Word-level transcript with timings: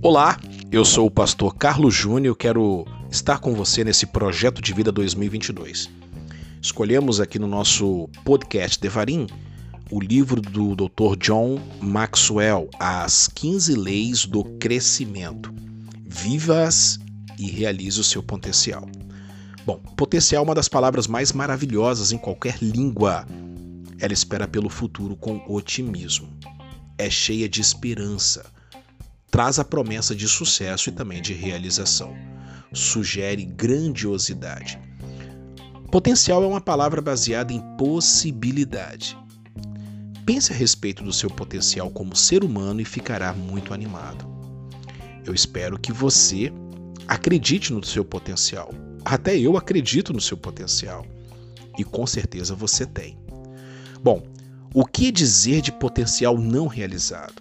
Olá, 0.00 0.38
eu 0.70 0.84
sou 0.84 1.06
o 1.06 1.10
pastor 1.10 1.54
Carlos 1.54 1.94
Júnior, 1.94 2.36
quero 2.36 2.84
estar 3.10 3.38
com 3.38 3.54
você 3.54 3.84
nesse 3.84 4.06
projeto 4.06 4.60
de 4.60 4.72
vida 4.72 4.90
2022. 4.90 5.88
Escolhemos 6.60 7.20
aqui 7.20 7.38
no 7.38 7.46
nosso 7.46 8.08
podcast 8.24 8.80
Devarim 8.80 9.26
o 9.92 10.00
livro 10.00 10.40
do 10.40 10.74
Dr. 10.74 11.16
John 11.18 11.60
Maxwell, 11.80 12.70
As 12.80 13.28
15 13.28 13.74
Leis 13.74 14.24
do 14.24 14.42
Crescimento. 14.58 15.52
Vivas 16.06 16.98
e 17.38 17.50
realize 17.50 18.00
o 18.00 18.04
seu 18.04 18.22
potencial. 18.22 18.88
Bom, 19.66 19.78
potencial 19.96 20.42
é 20.42 20.44
uma 20.44 20.54
das 20.54 20.68
palavras 20.68 21.06
mais 21.06 21.32
maravilhosas 21.32 22.10
em 22.10 22.18
qualquer 22.18 22.56
língua. 22.62 23.26
Ela 24.02 24.12
espera 24.12 24.46
pelo 24.46 24.68
futuro 24.68 25.16
com 25.16 25.42
otimismo. 25.48 26.28
É 26.98 27.08
cheia 27.08 27.48
de 27.48 27.62
esperança 27.62 28.44
traz 29.32 29.58
a 29.58 29.64
promessa 29.64 30.14
de 30.14 30.28
sucesso 30.28 30.90
e 30.90 30.92
também 30.92 31.22
de 31.22 31.32
realização. 31.32 32.14
Sugere 32.70 33.46
grandiosidade. 33.46 34.78
Potencial 35.90 36.44
é 36.44 36.46
uma 36.46 36.60
palavra 36.60 37.00
baseada 37.00 37.50
em 37.50 37.60
possibilidade. 37.78 39.16
Pense 40.26 40.52
a 40.52 40.54
respeito 40.56 41.02
do 41.02 41.14
seu 41.14 41.30
potencial 41.30 41.90
como 41.90 42.14
ser 42.14 42.44
humano 42.44 42.82
e 42.82 42.84
ficará 42.84 43.32
muito 43.32 43.72
animado. 43.72 44.30
Eu 45.24 45.32
espero 45.32 45.78
que 45.78 45.92
você 45.92 46.52
acredite 47.08 47.72
no 47.72 47.82
seu 47.82 48.04
potencial. 48.04 48.70
Até 49.02 49.38
eu 49.38 49.56
acredito 49.56 50.12
no 50.12 50.20
seu 50.20 50.36
potencial. 50.36 51.06
E 51.78 51.84
com 51.84 52.06
certeza 52.06 52.54
você 52.54 52.84
tem. 52.84 53.16
Bom, 54.02 54.20
o 54.74 54.84
que 54.84 55.12
dizer 55.12 55.60
de 55.60 55.70
potencial 55.70 56.36
não 56.36 56.66
realizado? 56.66 57.40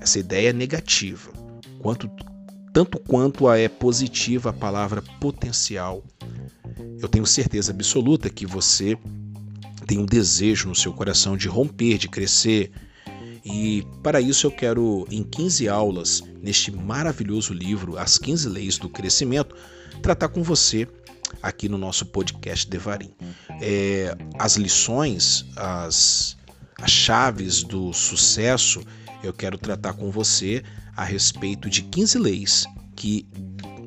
Essa 0.00 0.18
ideia 0.18 0.50
é 0.50 0.52
negativa, 0.54 1.30
quanto, 1.80 2.10
tanto 2.72 2.98
quanto 3.00 3.46
a 3.46 3.58
é 3.58 3.68
positiva 3.68 4.48
a 4.48 4.52
palavra 4.52 5.02
potencial. 5.20 6.02
Eu 6.98 7.08
tenho 7.08 7.26
certeza 7.26 7.72
absoluta 7.72 8.30
que 8.30 8.46
você 8.46 8.96
tem 9.86 9.98
um 9.98 10.06
desejo 10.06 10.68
no 10.68 10.74
seu 10.74 10.94
coração 10.94 11.36
de 11.36 11.46
romper, 11.46 11.98
de 11.98 12.08
crescer. 12.08 12.70
E 13.44 13.84
para 14.02 14.20
isso 14.20 14.46
eu 14.46 14.50
quero, 14.50 15.06
em 15.10 15.22
15 15.22 15.68
aulas, 15.68 16.22
neste 16.40 16.70
maravilhoso 16.70 17.52
livro, 17.52 17.98
As 17.98 18.16
15 18.16 18.48
Leis 18.48 18.78
do 18.78 18.88
Crescimento, 18.88 19.54
tratar 20.02 20.28
com 20.28 20.42
você 20.42 20.88
aqui 21.42 21.68
no 21.68 21.78
nosso 21.78 22.06
podcast 22.06 22.68
Devarim. 22.68 23.14
É, 23.60 24.16
as 24.38 24.56
lições, 24.56 25.44
as, 25.56 26.36
as 26.80 26.90
chaves 26.90 27.62
do 27.62 27.92
sucesso 27.92 28.82
eu 29.22 29.32
quero 29.32 29.58
tratar 29.58 29.94
com 29.94 30.10
você 30.10 30.62
a 30.96 31.04
respeito 31.04 31.68
de 31.68 31.82
15 31.82 32.18
leis 32.18 32.66
que 32.94 33.26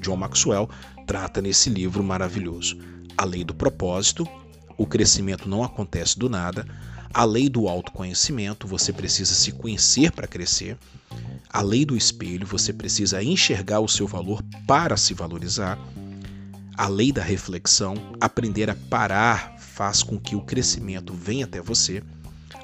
John 0.00 0.16
Maxwell 0.16 0.68
trata 1.06 1.40
nesse 1.40 1.70
livro 1.70 2.02
maravilhoso. 2.02 2.78
A 3.16 3.24
lei 3.24 3.44
do 3.44 3.54
propósito, 3.54 4.26
o 4.76 4.86
crescimento 4.86 5.48
não 5.48 5.62
acontece 5.62 6.18
do 6.18 6.28
nada, 6.28 6.66
a 7.14 7.24
lei 7.24 7.48
do 7.48 7.68
autoconhecimento, 7.68 8.66
você 8.66 8.92
precisa 8.92 9.34
se 9.34 9.52
conhecer 9.52 10.10
para 10.10 10.26
crescer, 10.26 10.78
a 11.50 11.60
lei 11.60 11.84
do 11.84 11.96
espelho, 11.96 12.46
você 12.46 12.72
precisa 12.72 13.22
enxergar 13.22 13.80
o 13.80 13.88
seu 13.88 14.06
valor 14.06 14.42
para 14.66 14.96
se 14.96 15.12
valorizar, 15.12 15.78
a 16.76 16.88
lei 16.88 17.12
da 17.12 17.22
reflexão, 17.22 17.94
aprender 18.20 18.70
a 18.70 18.74
parar 18.74 19.56
faz 19.58 20.02
com 20.02 20.18
que 20.18 20.34
o 20.34 20.40
crescimento 20.40 21.12
venha 21.12 21.44
até 21.44 21.60
você, 21.60 22.02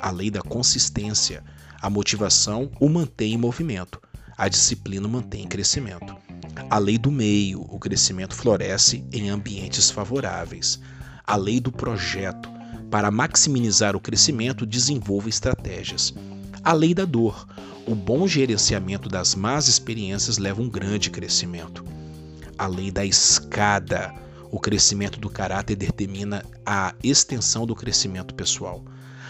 a 0.00 0.10
lei 0.10 0.30
da 0.30 0.42
consistência, 0.42 1.42
a 1.80 1.90
motivação 1.90 2.70
o 2.80 2.88
mantém 2.88 3.34
em 3.34 3.38
movimento, 3.38 4.00
a 4.36 4.48
disciplina 4.48 5.06
o 5.06 5.10
mantém 5.10 5.44
em 5.44 5.48
crescimento. 5.48 6.16
A 6.70 6.78
lei 6.78 6.98
do 6.98 7.10
meio, 7.10 7.60
o 7.62 7.78
crescimento 7.78 8.34
floresce 8.34 9.04
em 9.12 9.28
ambientes 9.28 9.90
favoráveis. 9.90 10.80
A 11.26 11.36
lei 11.36 11.60
do 11.60 11.72
projeto, 11.72 12.48
para 12.90 13.10
maximizar 13.10 13.94
o 13.96 14.00
crescimento, 14.00 14.64
desenvolva 14.64 15.28
estratégias. 15.28 16.14
A 16.62 16.72
lei 16.72 16.94
da 16.94 17.04
dor, 17.04 17.46
o 17.86 17.94
bom 17.94 18.26
gerenciamento 18.26 19.08
das 19.08 19.34
más 19.34 19.68
experiências 19.68 20.38
leva 20.38 20.60
a 20.60 20.64
um 20.64 20.68
grande 20.68 21.10
crescimento. 21.10 21.84
A 22.58 22.66
lei 22.66 22.90
da 22.90 23.04
escada, 23.04 24.14
o 24.50 24.58
crescimento 24.58 25.20
do 25.20 25.28
caráter 25.28 25.76
determina 25.76 26.42
a 26.64 26.94
extensão 27.02 27.66
do 27.66 27.74
crescimento 27.74 28.34
pessoal. 28.34 28.82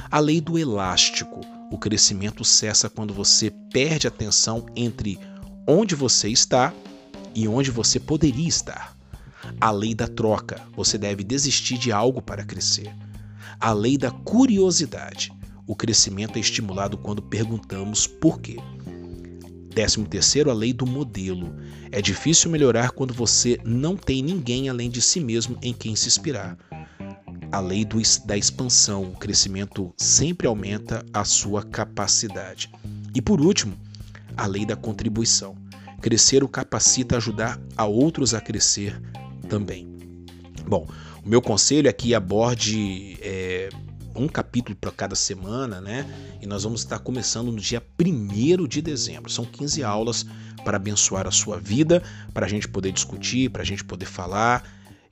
A 0.08 0.20
lei 0.20 0.40
do 0.40 0.56
elástico, 0.56 1.40
o 1.70 1.76
crescimento 1.76 2.44
cessa 2.44 2.88
quando 2.88 3.12
você 3.12 3.50
perde 3.72 4.06
a 4.06 4.10
atenção 4.10 4.66
entre 4.76 5.18
onde 5.66 5.96
você 5.96 6.28
está 6.28 6.72
e 7.34 7.48
onde 7.48 7.70
você 7.70 7.98
poderia 7.98 8.46
estar. 8.46 8.96
A 9.60 9.72
lei 9.72 9.94
da 9.94 10.06
troca, 10.06 10.62
você 10.76 10.96
deve 10.96 11.24
desistir 11.24 11.78
de 11.78 11.90
algo 11.90 12.22
para 12.22 12.44
crescer. 12.44 12.94
A 13.58 13.72
lei 13.72 13.98
da 13.98 14.12
curiosidade, 14.12 15.32
o 15.66 15.74
crescimento 15.74 16.36
é 16.36 16.40
estimulado 16.40 16.96
quando 16.96 17.20
perguntamos 17.20 18.06
por 18.06 18.40
quê. 18.40 18.56
Décimo 19.76 20.08
terceiro, 20.08 20.50
a 20.50 20.54
lei 20.54 20.72
do 20.72 20.86
modelo. 20.86 21.54
É 21.92 22.02
difícil 22.02 22.50
melhorar 22.50 22.90
quando 22.90 23.14
você 23.14 23.60
não 23.64 23.96
tem 23.96 24.22
ninguém 24.22 24.68
além 24.68 24.90
de 24.90 25.00
si 25.00 25.20
mesmo 25.20 25.56
em 25.62 25.72
quem 25.72 25.94
se 25.94 26.08
inspirar 26.08 26.58
a 27.56 27.60
lei 27.60 27.84
do, 27.84 27.98
da 28.24 28.36
expansão, 28.36 29.04
o 29.04 29.16
crescimento 29.16 29.92
sempre 29.96 30.46
aumenta 30.46 31.04
a 31.12 31.24
sua 31.24 31.62
capacidade. 31.62 32.70
E 33.14 33.22
por 33.22 33.40
último, 33.40 33.76
a 34.36 34.46
lei 34.46 34.66
da 34.66 34.76
contribuição. 34.76 35.56
Crescer 36.00 36.44
o 36.44 36.48
capacita 36.48 37.14
a 37.14 37.18
ajudar 37.18 37.58
a 37.76 37.86
outros 37.86 38.34
a 38.34 38.40
crescer 38.40 39.00
também. 39.48 39.88
Bom, 40.66 40.86
o 41.24 41.28
meu 41.28 41.40
conselho 41.40 41.88
é 41.88 41.92
que 41.92 42.14
aborde 42.14 43.16
é, 43.22 43.70
um 44.16 44.28
capítulo 44.28 44.76
para 44.76 44.90
cada 44.90 45.14
semana, 45.14 45.80
né? 45.80 46.06
E 46.40 46.46
nós 46.46 46.64
vamos 46.64 46.80
estar 46.80 46.98
começando 46.98 47.50
no 47.52 47.58
dia 47.58 47.82
1 48.00 48.66
de 48.66 48.82
dezembro. 48.82 49.30
São 49.30 49.44
15 49.44 49.82
aulas 49.82 50.26
para 50.64 50.76
abençoar 50.76 51.26
a 51.26 51.30
sua 51.30 51.58
vida, 51.58 52.02
para 52.32 52.46
a 52.46 52.48
gente 52.48 52.68
poder 52.68 52.92
discutir, 52.92 53.50
para 53.50 53.62
a 53.62 53.66
gente 53.66 53.84
poder 53.84 54.06
falar 54.06 54.64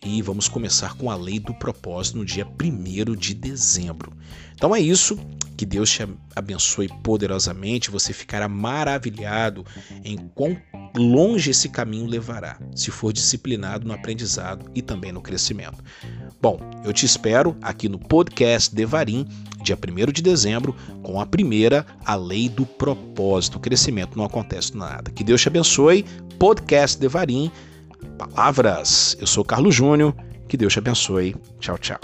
e 0.04 0.20
vamos 0.20 0.48
começar 0.48 0.94
com 0.94 1.10
a 1.10 1.16
lei 1.16 1.38
do 1.38 1.54
propósito 1.54 2.18
no 2.18 2.24
dia 2.24 2.46
1 2.46 3.16
de 3.16 3.34
dezembro. 3.34 4.12
Então 4.54 4.74
é 4.74 4.80
isso. 4.80 5.18
Que 5.56 5.64
Deus 5.64 5.88
te 5.88 6.06
abençoe 6.34 6.88
poderosamente. 7.02 7.90
Você 7.90 8.12
ficará 8.12 8.48
maravilhado 8.48 9.64
em 10.04 10.16
quão 10.34 10.56
longe 10.96 11.50
esse 11.50 11.68
caminho 11.68 12.06
levará, 12.06 12.58
se 12.74 12.90
for 12.90 13.12
disciplinado 13.12 13.86
no 13.86 13.94
aprendizado 13.94 14.68
e 14.74 14.82
também 14.82 15.12
no 15.12 15.22
crescimento. 15.22 15.82
Bom, 16.44 16.60
eu 16.84 16.92
te 16.92 17.06
espero 17.06 17.56
aqui 17.62 17.88
no 17.88 17.98
podcast 17.98 18.74
Devarim, 18.74 19.26
dia 19.62 19.78
1 19.78 20.12
de 20.12 20.20
dezembro, 20.20 20.76
com 21.02 21.18
a 21.18 21.24
primeira, 21.24 21.86
a 22.04 22.14
lei 22.16 22.50
do 22.50 22.66
propósito. 22.66 23.56
O 23.56 23.60
crescimento 23.60 24.14
não 24.14 24.26
acontece 24.26 24.76
nada. 24.76 25.10
Que 25.10 25.24
Deus 25.24 25.40
te 25.40 25.48
abençoe. 25.48 26.04
Podcast 26.38 27.00
Devarim 27.00 27.50
palavras. 28.18 29.16
Eu 29.18 29.26
sou 29.26 29.42
Carlos 29.42 29.74
Júnior, 29.74 30.14
que 30.46 30.58
Deus 30.58 30.74
te 30.74 30.80
abençoe. 30.80 31.34
Tchau, 31.58 31.78
tchau. 31.78 31.98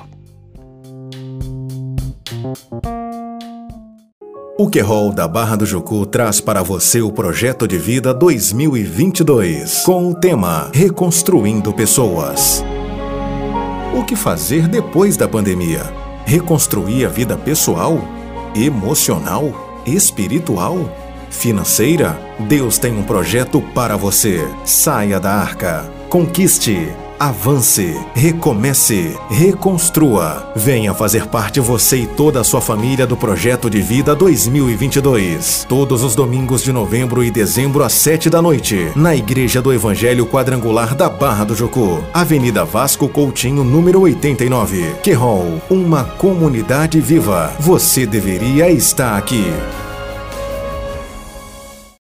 O 4.59 4.71
Querol 4.71 5.13
da 5.13 5.29
Barra 5.29 5.57
do 5.57 5.67
Jucu 5.67 6.07
traz 6.07 6.41
para 6.41 6.63
você 6.63 7.03
o 7.03 7.13
projeto 7.13 7.69
de 7.69 7.77
vida 7.77 8.15
2022, 8.15 9.83
com 9.83 10.09
o 10.09 10.15
tema 10.15 10.71
Reconstruindo 10.73 11.75
Pessoas. 11.75 12.65
O 13.93 14.05
que 14.05 14.15
fazer 14.15 14.69
depois 14.69 15.17
da 15.17 15.27
pandemia? 15.29 15.83
Reconstruir 16.25 17.07
a 17.07 17.09
vida 17.09 17.37
pessoal, 17.37 17.99
emocional, 18.55 19.83
espiritual? 19.85 20.79
financeira? 21.31 22.21
Deus 22.41 22.79
tem 22.79 22.97
um 22.97 23.03
projeto 23.03 23.63
para 23.75 23.97
você. 23.97 24.47
Saia 24.65 25.19
da 25.19 25.33
arca. 25.33 25.91
Conquiste. 26.09 26.89
Avance, 27.21 28.01
recomece, 28.15 29.15
reconstrua. 29.29 30.51
Venha 30.57 30.95
fazer 30.95 31.27
parte 31.27 31.61
você 31.61 31.99
e 31.99 32.07
toda 32.07 32.41
a 32.41 32.45
sua 32.45 32.63
família 32.63 33.07
do 33.07 33.15
projeto 33.15 33.69
de 33.69 33.83
vida 33.83 34.17
2022. 34.17 35.67
Todos 35.69 36.03
os 36.03 36.15
domingos 36.15 36.63
de 36.63 36.73
novembro 36.73 37.23
e 37.23 37.31
dezembro 37.31 37.85
às 37.85 37.93
sete 37.93 38.31
da 38.31 38.41
noite, 38.41 38.91
na 38.97 39.15
Igreja 39.15 39.61
do 39.61 39.71
Evangelho 39.71 40.25
Quadrangular 40.25 40.95
da 40.95 41.11
Barra 41.11 41.45
do 41.45 41.55
Jocô, 41.55 41.99
Avenida 42.15 42.65
Vasco 42.65 43.07
Coutinho, 43.07 43.65
número 43.65 44.01
89. 44.01 44.95
Querol, 45.03 45.61
uma 45.69 46.05
comunidade 46.05 47.03
viva. 47.03 47.53
Você 47.61 48.07
deveria 48.07 48.71
estar 48.71 49.19
aqui. 49.19 49.45